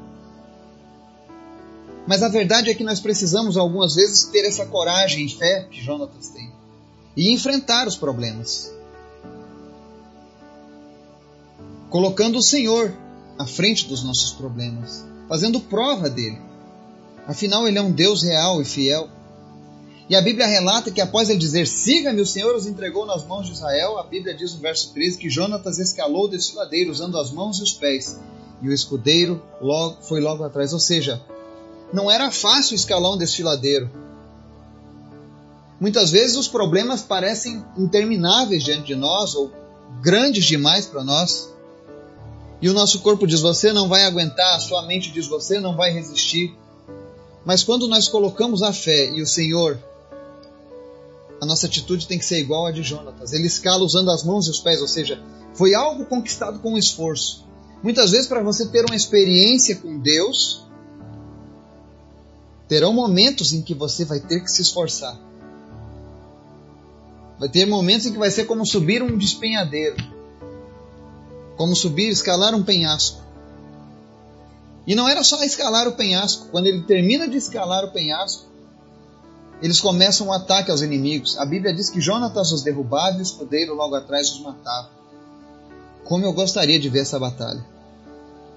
Mas 2.06 2.22
a 2.22 2.28
verdade 2.28 2.70
é 2.70 2.74
que 2.74 2.84
nós 2.84 3.00
precisamos, 3.00 3.56
algumas 3.56 3.94
vezes, 3.94 4.24
ter 4.24 4.44
essa 4.44 4.66
coragem 4.66 5.26
e 5.26 5.28
fé 5.30 5.66
que 5.70 5.80
Jonatas 5.80 6.28
tem 6.28 6.63
e 7.16 7.32
enfrentar 7.32 7.86
os 7.86 7.96
problemas. 7.96 8.72
Colocando 11.90 12.38
o 12.38 12.42
Senhor 12.42 12.92
à 13.38 13.46
frente 13.46 13.86
dos 13.86 14.02
nossos 14.02 14.32
problemas, 14.32 15.04
fazendo 15.28 15.60
prova 15.60 16.10
dele. 16.10 16.40
Afinal, 17.26 17.66
ele 17.66 17.78
é 17.78 17.82
um 17.82 17.92
Deus 17.92 18.22
real 18.22 18.60
e 18.60 18.64
fiel. 18.64 19.08
E 20.08 20.14
a 20.14 20.20
Bíblia 20.20 20.46
relata 20.46 20.90
que 20.90 21.00
após 21.00 21.30
ele 21.30 21.38
dizer: 21.38 21.66
Siga-me, 21.66 22.20
o 22.20 22.26
Senhor 22.26 22.54
os 22.54 22.66
entregou 22.66 23.06
nas 23.06 23.24
mãos 23.24 23.46
de 23.46 23.52
Israel. 23.52 23.98
A 23.98 24.04
Bíblia 24.04 24.34
diz 24.34 24.52
no 24.54 24.60
verso 24.60 24.92
13 24.92 25.18
que 25.18 25.30
Jonatas 25.30 25.78
escalou 25.78 26.24
o 26.24 26.28
desfiladeiro 26.28 26.90
usando 26.90 27.18
as 27.18 27.30
mãos 27.30 27.58
e 27.58 27.62
os 27.62 27.72
pés, 27.72 28.20
e 28.60 28.68
o 28.68 28.72
escudeiro 28.72 29.42
logo, 29.60 30.02
foi 30.02 30.20
logo 30.20 30.44
atrás. 30.44 30.74
Ou 30.74 30.80
seja, 30.80 31.22
não 31.92 32.10
era 32.10 32.30
fácil 32.30 32.74
escalar 32.74 33.12
um 33.12 33.18
desfiladeiro. 33.18 34.03
Muitas 35.80 36.10
vezes 36.10 36.36
os 36.36 36.48
problemas 36.48 37.02
parecem 37.02 37.64
intermináveis 37.76 38.62
diante 38.62 38.86
de 38.86 38.94
nós 38.94 39.34
ou 39.34 39.52
grandes 40.00 40.44
demais 40.44 40.86
para 40.86 41.02
nós. 41.02 41.52
E 42.62 42.68
o 42.68 42.72
nosso 42.72 43.00
corpo 43.00 43.26
diz: 43.26 43.40
Você 43.40 43.72
não 43.72 43.88
vai 43.88 44.04
aguentar, 44.04 44.56
a 44.56 44.60
sua 44.60 44.82
mente 44.86 45.10
diz: 45.10 45.26
Você 45.26 45.60
não 45.60 45.76
vai 45.76 45.90
resistir. 45.90 46.56
Mas 47.44 47.62
quando 47.62 47.88
nós 47.88 48.08
colocamos 48.08 48.62
a 48.62 48.72
fé 48.72 49.10
e 49.10 49.20
o 49.20 49.26
Senhor 49.26 49.78
a 51.44 51.46
nossa 51.46 51.66
atitude 51.66 52.06
tem 52.06 52.18
que 52.18 52.24
ser 52.24 52.38
igual 52.38 52.66
à 52.66 52.72
de 52.72 52.82
Jonatas. 52.82 53.32
Ele 53.32 53.46
escala 53.46 53.84
usando 53.84 54.10
as 54.10 54.24
mãos 54.24 54.46
e 54.46 54.50
os 54.50 54.60
pés, 54.60 54.80
ou 54.80 54.88
seja, 54.88 55.22
foi 55.52 55.74
algo 55.74 56.06
conquistado 56.06 56.58
com 56.58 56.78
esforço. 56.78 57.44
Muitas 57.82 58.12
vezes, 58.12 58.26
para 58.26 58.42
você 58.42 58.66
ter 58.66 58.84
uma 58.86 58.96
experiência 58.96 59.76
com 59.76 59.98
Deus, 59.98 60.64
terão 62.66 62.94
momentos 62.94 63.52
em 63.52 63.60
que 63.60 63.74
você 63.74 64.04
vai 64.04 64.20
ter 64.20 64.40
que 64.40 64.50
se 64.50 64.62
esforçar. 64.62 65.18
Vai 67.44 67.50
ter 67.50 67.66
momentos 67.66 68.06
em 68.06 68.12
que 68.12 68.18
vai 68.18 68.30
ser 68.30 68.46
como 68.46 68.64
subir 68.64 69.02
um 69.02 69.18
despenhadeiro, 69.18 69.96
como 71.58 71.76
subir, 71.76 72.08
escalar 72.08 72.54
um 72.54 72.62
penhasco. 72.62 73.20
E 74.86 74.94
não 74.94 75.06
era 75.06 75.22
só 75.22 75.44
escalar 75.44 75.86
o 75.86 75.92
penhasco. 75.92 76.46
Quando 76.50 76.68
ele 76.68 76.84
termina 76.84 77.28
de 77.28 77.36
escalar 77.36 77.84
o 77.84 77.90
penhasco, 77.90 78.46
eles 79.60 79.78
começam 79.78 80.28
um 80.28 80.32
ataque 80.32 80.70
aos 80.70 80.80
inimigos. 80.80 81.36
A 81.36 81.44
Bíblia 81.44 81.74
diz 81.74 81.90
que 81.90 82.00
Jonatas 82.00 82.50
os 82.50 82.62
derrubava 82.62 83.18
e 83.18 83.20
o 83.20 83.22
escudeiro 83.22 83.74
logo 83.74 83.94
atrás 83.94 84.30
os 84.30 84.40
matava. 84.40 84.88
Como 86.02 86.24
eu 86.24 86.32
gostaria 86.32 86.80
de 86.80 86.88
ver 86.88 87.00
essa 87.00 87.18
batalha. 87.18 87.62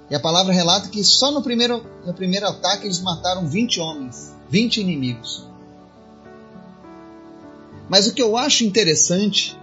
E 0.10 0.15
a 0.15 0.20
palavra 0.22 0.53
relata 0.53 0.88
que 0.88 1.03
só 1.03 1.29
no 1.29 1.41
primeiro, 1.41 1.86
no 2.06 2.13
primeiro 2.13 2.48
ataque 2.48 2.88
eles 2.88 3.01
mataram 3.01 3.50
20 3.50 3.82
homens, 3.82 4.34
20 4.50 4.79
inimigos. 4.79 5.47
Mas 7.89 8.08
o 8.08 8.13
que 8.13 8.22
eu 8.22 8.36
acho 8.36 8.63
interessante 8.63 9.58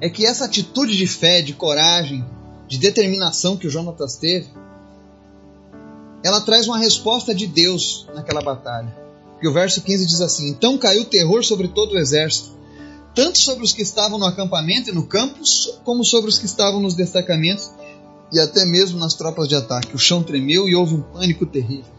é 0.00 0.10
que 0.10 0.26
essa 0.26 0.44
atitude 0.44 0.96
de 0.96 1.06
fé, 1.06 1.40
de 1.40 1.54
coragem, 1.54 2.24
de 2.68 2.78
determinação 2.78 3.56
que 3.56 3.66
o 3.66 3.70
Jonatas 3.70 4.16
teve, 4.16 4.48
ela 6.22 6.40
traz 6.40 6.66
uma 6.66 6.78
resposta 6.78 7.34
de 7.34 7.46
Deus 7.46 8.06
naquela 8.14 8.40
batalha. 8.40 8.94
E 9.42 9.48
o 9.48 9.52
verso 9.52 9.82
15 9.82 10.06
diz 10.06 10.20
assim: 10.20 10.48
Então 10.48 10.78
caiu 10.78 11.04
terror 11.04 11.44
sobre 11.44 11.68
todo 11.68 11.92
o 11.92 11.98
exército, 11.98 12.52
tanto 13.14 13.38
sobre 13.38 13.64
os 13.64 13.72
que 13.72 13.82
estavam 13.82 14.18
no 14.18 14.24
acampamento 14.24 14.90
e 14.90 14.92
no 14.92 15.06
campo, 15.06 15.38
como 15.84 16.04
sobre 16.04 16.30
os 16.30 16.38
que 16.38 16.46
estavam 16.46 16.80
nos 16.80 16.94
destacamentos 16.94 17.70
e 18.32 18.40
até 18.40 18.64
mesmo 18.64 18.98
nas 18.98 19.14
tropas 19.14 19.46
de 19.48 19.54
ataque. 19.54 19.94
O 19.94 19.98
chão 19.98 20.22
tremeu 20.22 20.68
e 20.68 20.74
houve 20.74 20.94
um 20.94 21.02
pânico 21.02 21.46
terrível. 21.46 21.92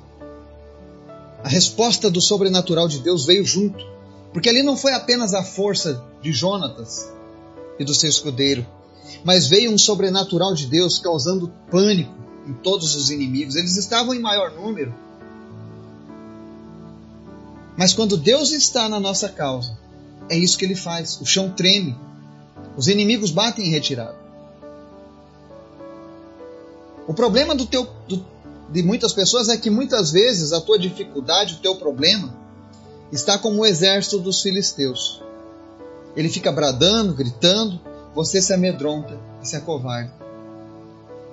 A 1.43 1.48
resposta 1.48 2.10
do 2.10 2.19
sobrenatural 2.19 2.88
de 2.88 3.00
Deus 3.00 3.25
veio 3.25 3.45
junto, 3.45 3.86
porque 4.35 4.49
ali 4.49 4.61
não 4.61 4.75
foi 4.75 4.91
apenas 4.91 5.33
a 5.33 5.41
força 5.41 6.03
de 6.21 6.33
Jonatas 6.33 7.09
e 7.79 7.85
do 7.85 7.95
seu 7.95 8.09
escudeiro, 8.09 8.67
mas 9.23 9.47
veio 9.47 9.71
um 9.71 9.77
sobrenatural 9.77 10.53
de 10.53 10.67
Deus 10.67 10.99
causando 10.99 11.53
pânico 11.71 12.13
em 12.45 12.51
todos 12.51 12.95
os 12.95 13.09
inimigos. 13.09 13.55
Eles 13.55 13.77
estavam 13.77 14.13
em 14.13 14.19
maior 14.19 14.51
número, 14.51 14.93
mas 17.77 17.93
quando 17.93 18.17
Deus 18.17 18.51
está 18.51 18.89
na 18.89 18.99
nossa 18.99 19.29
causa, 19.29 19.79
é 20.27 20.37
isso 20.37 20.57
que 20.57 20.65
ele 20.65 20.75
faz. 20.75 21.17
O 21.21 21.25
chão 21.25 21.49
treme. 21.51 21.97
Os 22.75 22.89
inimigos 22.89 23.31
batem 23.31 23.67
em 23.67 23.69
retirada. 23.69 24.17
O 27.07 27.13
problema 27.13 27.55
do 27.55 27.65
teu, 27.65 27.87
do, 28.05 28.25
de 28.69 28.83
muitas 28.83 29.13
pessoas 29.13 29.47
é 29.47 29.55
que 29.55 29.69
muitas 29.69 30.11
vezes 30.11 30.51
a 30.51 30.59
tua 30.59 30.77
dificuldade, 30.77 31.53
o 31.53 31.59
teu 31.59 31.77
problema, 31.77 32.43
está 33.15 33.38
como 33.38 33.62
o 33.62 33.65
exército 33.65 34.19
dos 34.19 34.41
filisteus. 34.41 35.22
Ele 36.15 36.29
fica 36.29 36.51
bradando, 36.51 37.13
gritando, 37.13 37.79
você 38.13 38.41
se 38.41 38.53
amedronta 38.53 39.19
e 39.41 39.48
se 39.48 39.55
acovarda. 39.55 40.13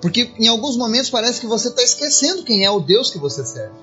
Porque 0.01 0.33
em 0.37 0.47
alguns 0.47 0.75
momentos 0.75 1.09
parece 1.09 1.39
que 1.39 1.47
você 1.47 1.69
está 1.69 1.81
esquecendo 1.81 2.43
quem 2.43 2.65
é 2.65 2.69
o 2.69 2.79
Deus 2.79 3.09
que 3.09 3.17
você 3.17 3.45
serve. 3.45 3.75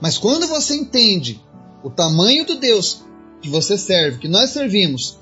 Mas 0.00 0.18
quando 0.18 0.46
você 0.46 0.74
entende 0.74 1.42
o 1.82 1.88
tamanho 1.88 2.44
do 2.44 2.56
Deus 2.56 3.02
que 3.40 3.48
você 3.48 3.78
serve, 3.78 4.18
que 4.18 4.28
nós 4.28 4.50
servimos, 4.50 5.18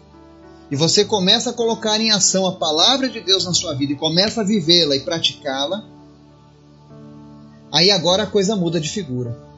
e 0.71 0.77
você 0.77 1.05
começa 1.05 1.51
a 1.51 1.53
colocar 1.53 2.01
em 2.01 2.11
ação 2.11 2.47
a 2.47 2.57
palavra 2.57 3.09
de 3.09 3.21
Deus 3.21 3.45
na 3.45 3.53
sua 3.53 3.75
vida 3.75 3.93
e 3.93 3.97
começa 3.97 4.41
a 4.41 4.45
vivê-la 4.45 4.97
e 4.97 5.01
praticá-la, 5.01 5.85
aí 7.71 7.91
agora 7.91 8.23
a 8.23 8.27
coisa 8.27 8.57
muda 8.57 8.81
de 8.81 8.89
figura. 8.89 9.52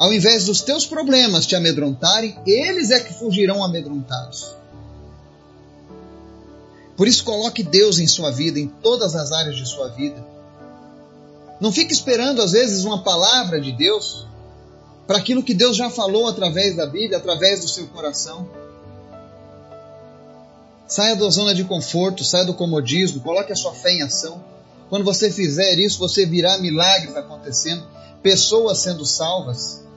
Ao 0.00 0.14
invés 0.14 0.46
dos 0.46 0.62
teus 0.62 0.86
problemas 0.86 1.44
te 1.44 1.54
amedrontarem, 1.54 2.34
eles 2.46 2.90
é 2.90 3.00
que 3.00 3.12
fugirão 3.12 3.62
amedrontados. 3.62 4.48
Por 6.96 7.06
isso, 7.06 7.22
coloque 7.22 7.62
Deus 7.62 7.98
em 7.98 8.06
sua 8.06 8.30
vida, 8.30 8.58
em 8.58 8.66
todas 8.66 9.14
as 9.14 9.30
áreas 9.30 9.58
de 9.58 9.68
sua 9.68 9.88
vida. 9.88 10.26
Não 11.60 11.70
fique 11.70 11.92
esperando, 11.92 12.40
às 12.40 12.52
vezes, 12.52 12.86
uma 12.86 13.02
palavra 13.02 13.60
de 13.60 13.72
Deus 13.72 14.26
para 15.06 15.18
aquilo 15.18 15.42
que 15.42 15.52
Deus 15.52 15.76
já 15.76 15.90
falou 15.90 16.26
através 16.26 16.74
da 16.74 16.86
Bíblia, 16.86 17.18
através 17.18 17.60
do 17.60 17.68
seu 17.68 17.86
coração. 17.88 18.48
Saia 20.88 21.14
da 21.14 21.28
zona 21.28 21.54
de 21.54 21.64
conforto, 21.64 22.24
saia 22.24 22.46
do 22.46 22.54
comodismo, 22.54 23.20
coloque 23.20 23.52
a 23.52 23.56
sua 23.56 23.74
fé 23.74 23.92
em 23.92 24.02
ação. 24.02 24.42
Quando 24.88 25.04
você 25.04 25.30
fizer 25.30 25.78
isso, 25.78 25.98
você 25.98 26.24
virá 26.24 26.56
milagres 26.56 27.14
acontecendo, 27.14 27.86
pessoas 28.22 28.78
sendo 28.78 29.04
salvas, 29.04 29.89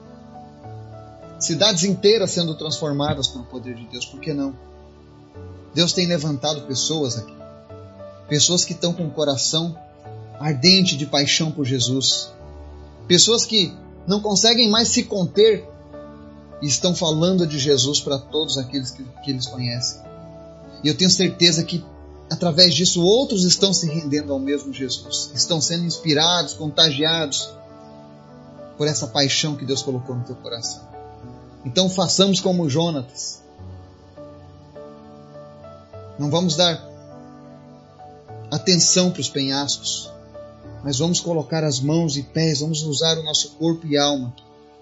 cidades 1.44 1.84
inteiras 1.84 2.30
sendo 2.30 2.54
transformadas 2.54 3.28
pelo 3.28 3.44
poder 3.44 3.74
de 3.74 3.86
Deus. 3.86 4.04
Por 4.04 4.20
que 4.20 4.32
não? 4.32 4.54
Deus 5.74 5.92
tem 5.92 6.06
levantado 6.06 6.62
pessoas 6.62 7.18
aqui, 7.18 7.34
pessoas 8.28 8.64
que 8.64 8.72
estão 8.72 8.92
com 8.92 9.06
o 9.06 9.10
coração 9.10 9.76
ardente 10.38 10.96
de 10.96 11.06
paixão 11.06 11.50
por 11.50 11.64
Jesus. 11.64 12.32
Pessoas 13.08 13.44
que 13.44 13.72
não 14.06 14.20
conseguem 14.20 14.68
mais 14.70 14.88
se 14.88 15.04
conter 15.04 15.68
e 16.62 16.66
estão 16.66 16.94
falando 16.94 17.46
de 17.46 17.58
Jesus 17.58 18.00
para 18.00 18.18
todos 18.18 18.56
aqueles 18.56 18.90
que, 18.90 19.04
que 19.24 19.30
eles 19.30 19.46
conhecem. 19.46 20.00
E 20.82 20.88
eu 20.88 20.96
tenho 20.96 21.10
certeza 21.10 21.64
que 21.64 21.84
através 22.30 22.74
disso 22.74 23.02
outros 23.02 23.44
estão 23.44 23.72
se 23.72 23.86
rendendo 23.86 24.32
ao 24.32 24.38
mesmo 24.38 24.72
Jesus, 24.72 25.30
estão 25.34 25.60
sendo 25.60 25.84
inspirados, 25.84 26.54
contagiados 26.54 27.50
por 28.76 28.86
essa 28.86 29.06
paixão 29.06 29.56
que 29.56 29.64
Deus 29.64 29.82
colocou 29.82 30.14
no 30.14 30.24
teu 30.24 30.36
coração. 30.36 30.93
Então 31.64 31.88
façamos 31.88 32.40
como 32.40 32.68
Jonatas. 32.68 33.42
Não 36.18 36.30
vamos 36.30 36.56
dar 36.56 36.80
atenção 38.50 39.10
para 39.10 39.20
os 39.20 39.28
penhascos, 39.28 40.10
mas 40.84 40.98
vamos 40.98 41.18
colocar 41.18 41.64
as 41.64 41.80
mãos 41.80 42.16
e 42.16 42.22
pés, 42.22 42.60
vamos 42.60 42.82
usar 42.82 43.18
o 43.18 43.22
nosso 43.22 43.50
corpo 43.52 43.86
e 43.86 43.96
alma 43.96 44.32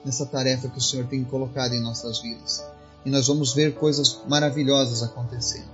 nessa 0.04 0.26
tarefa 0.26 0.68
que 0.68 0.78
o 0.78 0.82
Senhor 0.82 1.06
tem 1.06 1.24
colocado 1.24 1.74
em 1.74 1.80
nossas 1.80 2.20
vidas. 2.20 2.62
E 3.04 3.10
nós 3.10 3.28
vamos 3.28 3.54
ver 3.54 3.74
coisas 3.74 4.18
maravilhosas 4.28 5.02
acontecendo. 5.02 5.70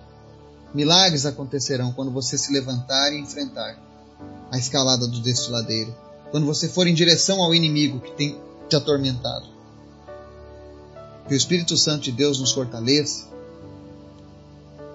Milagres 0.72 1.24
acontecerão 1.24 1.92
quando 1.92 2.10
você 2.10 2.36
se 2.36 2.52
levantar 2.52 3.12
e 3.12 3.18
enfrentar 3.18 3.78
a 4.50 4.58
escalada 4.58 5.06
do 5.06 5.20
destiladeiro. 5.20 5.94
Quando 6.30 6.46
você 6.46 6.68
for 6.68 6.86
em 6.86 6.94
direção 6.94 7.42
ao 7.42 7.54
inimigo 7.54 8.00
que 8.00 8.12
tem 8.12 8.38
te 8.68 8.76
atormentado. 8.76 9.57
Que 11.28 11.34
o 11.34 11.36
Espírito 11.36 11.76
Santo 11.76 12.02
de 12.04 12.12
Deus 12.12 12.40
nos 12.40 12.52
fortaleça. 12.52 13.28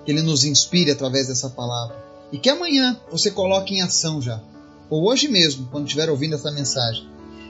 Que 0.04 0.12
ele 0.12 0.22
nos 0.22 0.44
inspire 0.44 0.92
através 0.92 1.28
dessa 1.28 1.50
palavra. 1.50 2.04
E 2.32 2.38
que 2.38 2.50
amanhã 2.50 3.00
você 3.10 3.32
coloque 3.32 3.76
em 3.76 3.82
ação 3.82 4.22
já 4.22 4.42
ou 4.94 5.10
hoje 5.10 5.28
mesmo, 5.28 5.68
quando 5.72 5.86
estiver 5.86 6.08
ouvindo 6.08 6.36
essa 6.36 6.52
mensagem, 6.52 7.08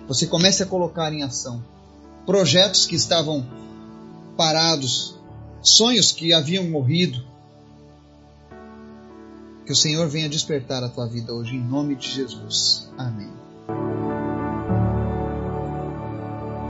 você 0.07 0.25
comece 0.25 0.63
a 0.63 0.65
colocar 0.65 1.11
em 1.11 1.23
ação 1.23 1.61
projetos 2.25 2.85
que 2.85 2.95
estavam 2.95 3.45
parados, 4.37 5.19
sonhos 5.61 6.13
que 6.13 6.33
haviam 6.33 6.63
morrido. 6.63 7.21
Que 9.65 9.73
o 9.73 9.75
Senhor 9.75 10.07
venha 10.07 10.29
despertar 10.29 10.85
a 10.85 10.89
tua 10.89 11.05
vida 11.05 11.33
hoje, 11.33 11.55
em 11.55 11.61
nome 11.61 11.95
de 11.95 12.09
Jesus. 12.09 12.89
Amém. 12.97 13.31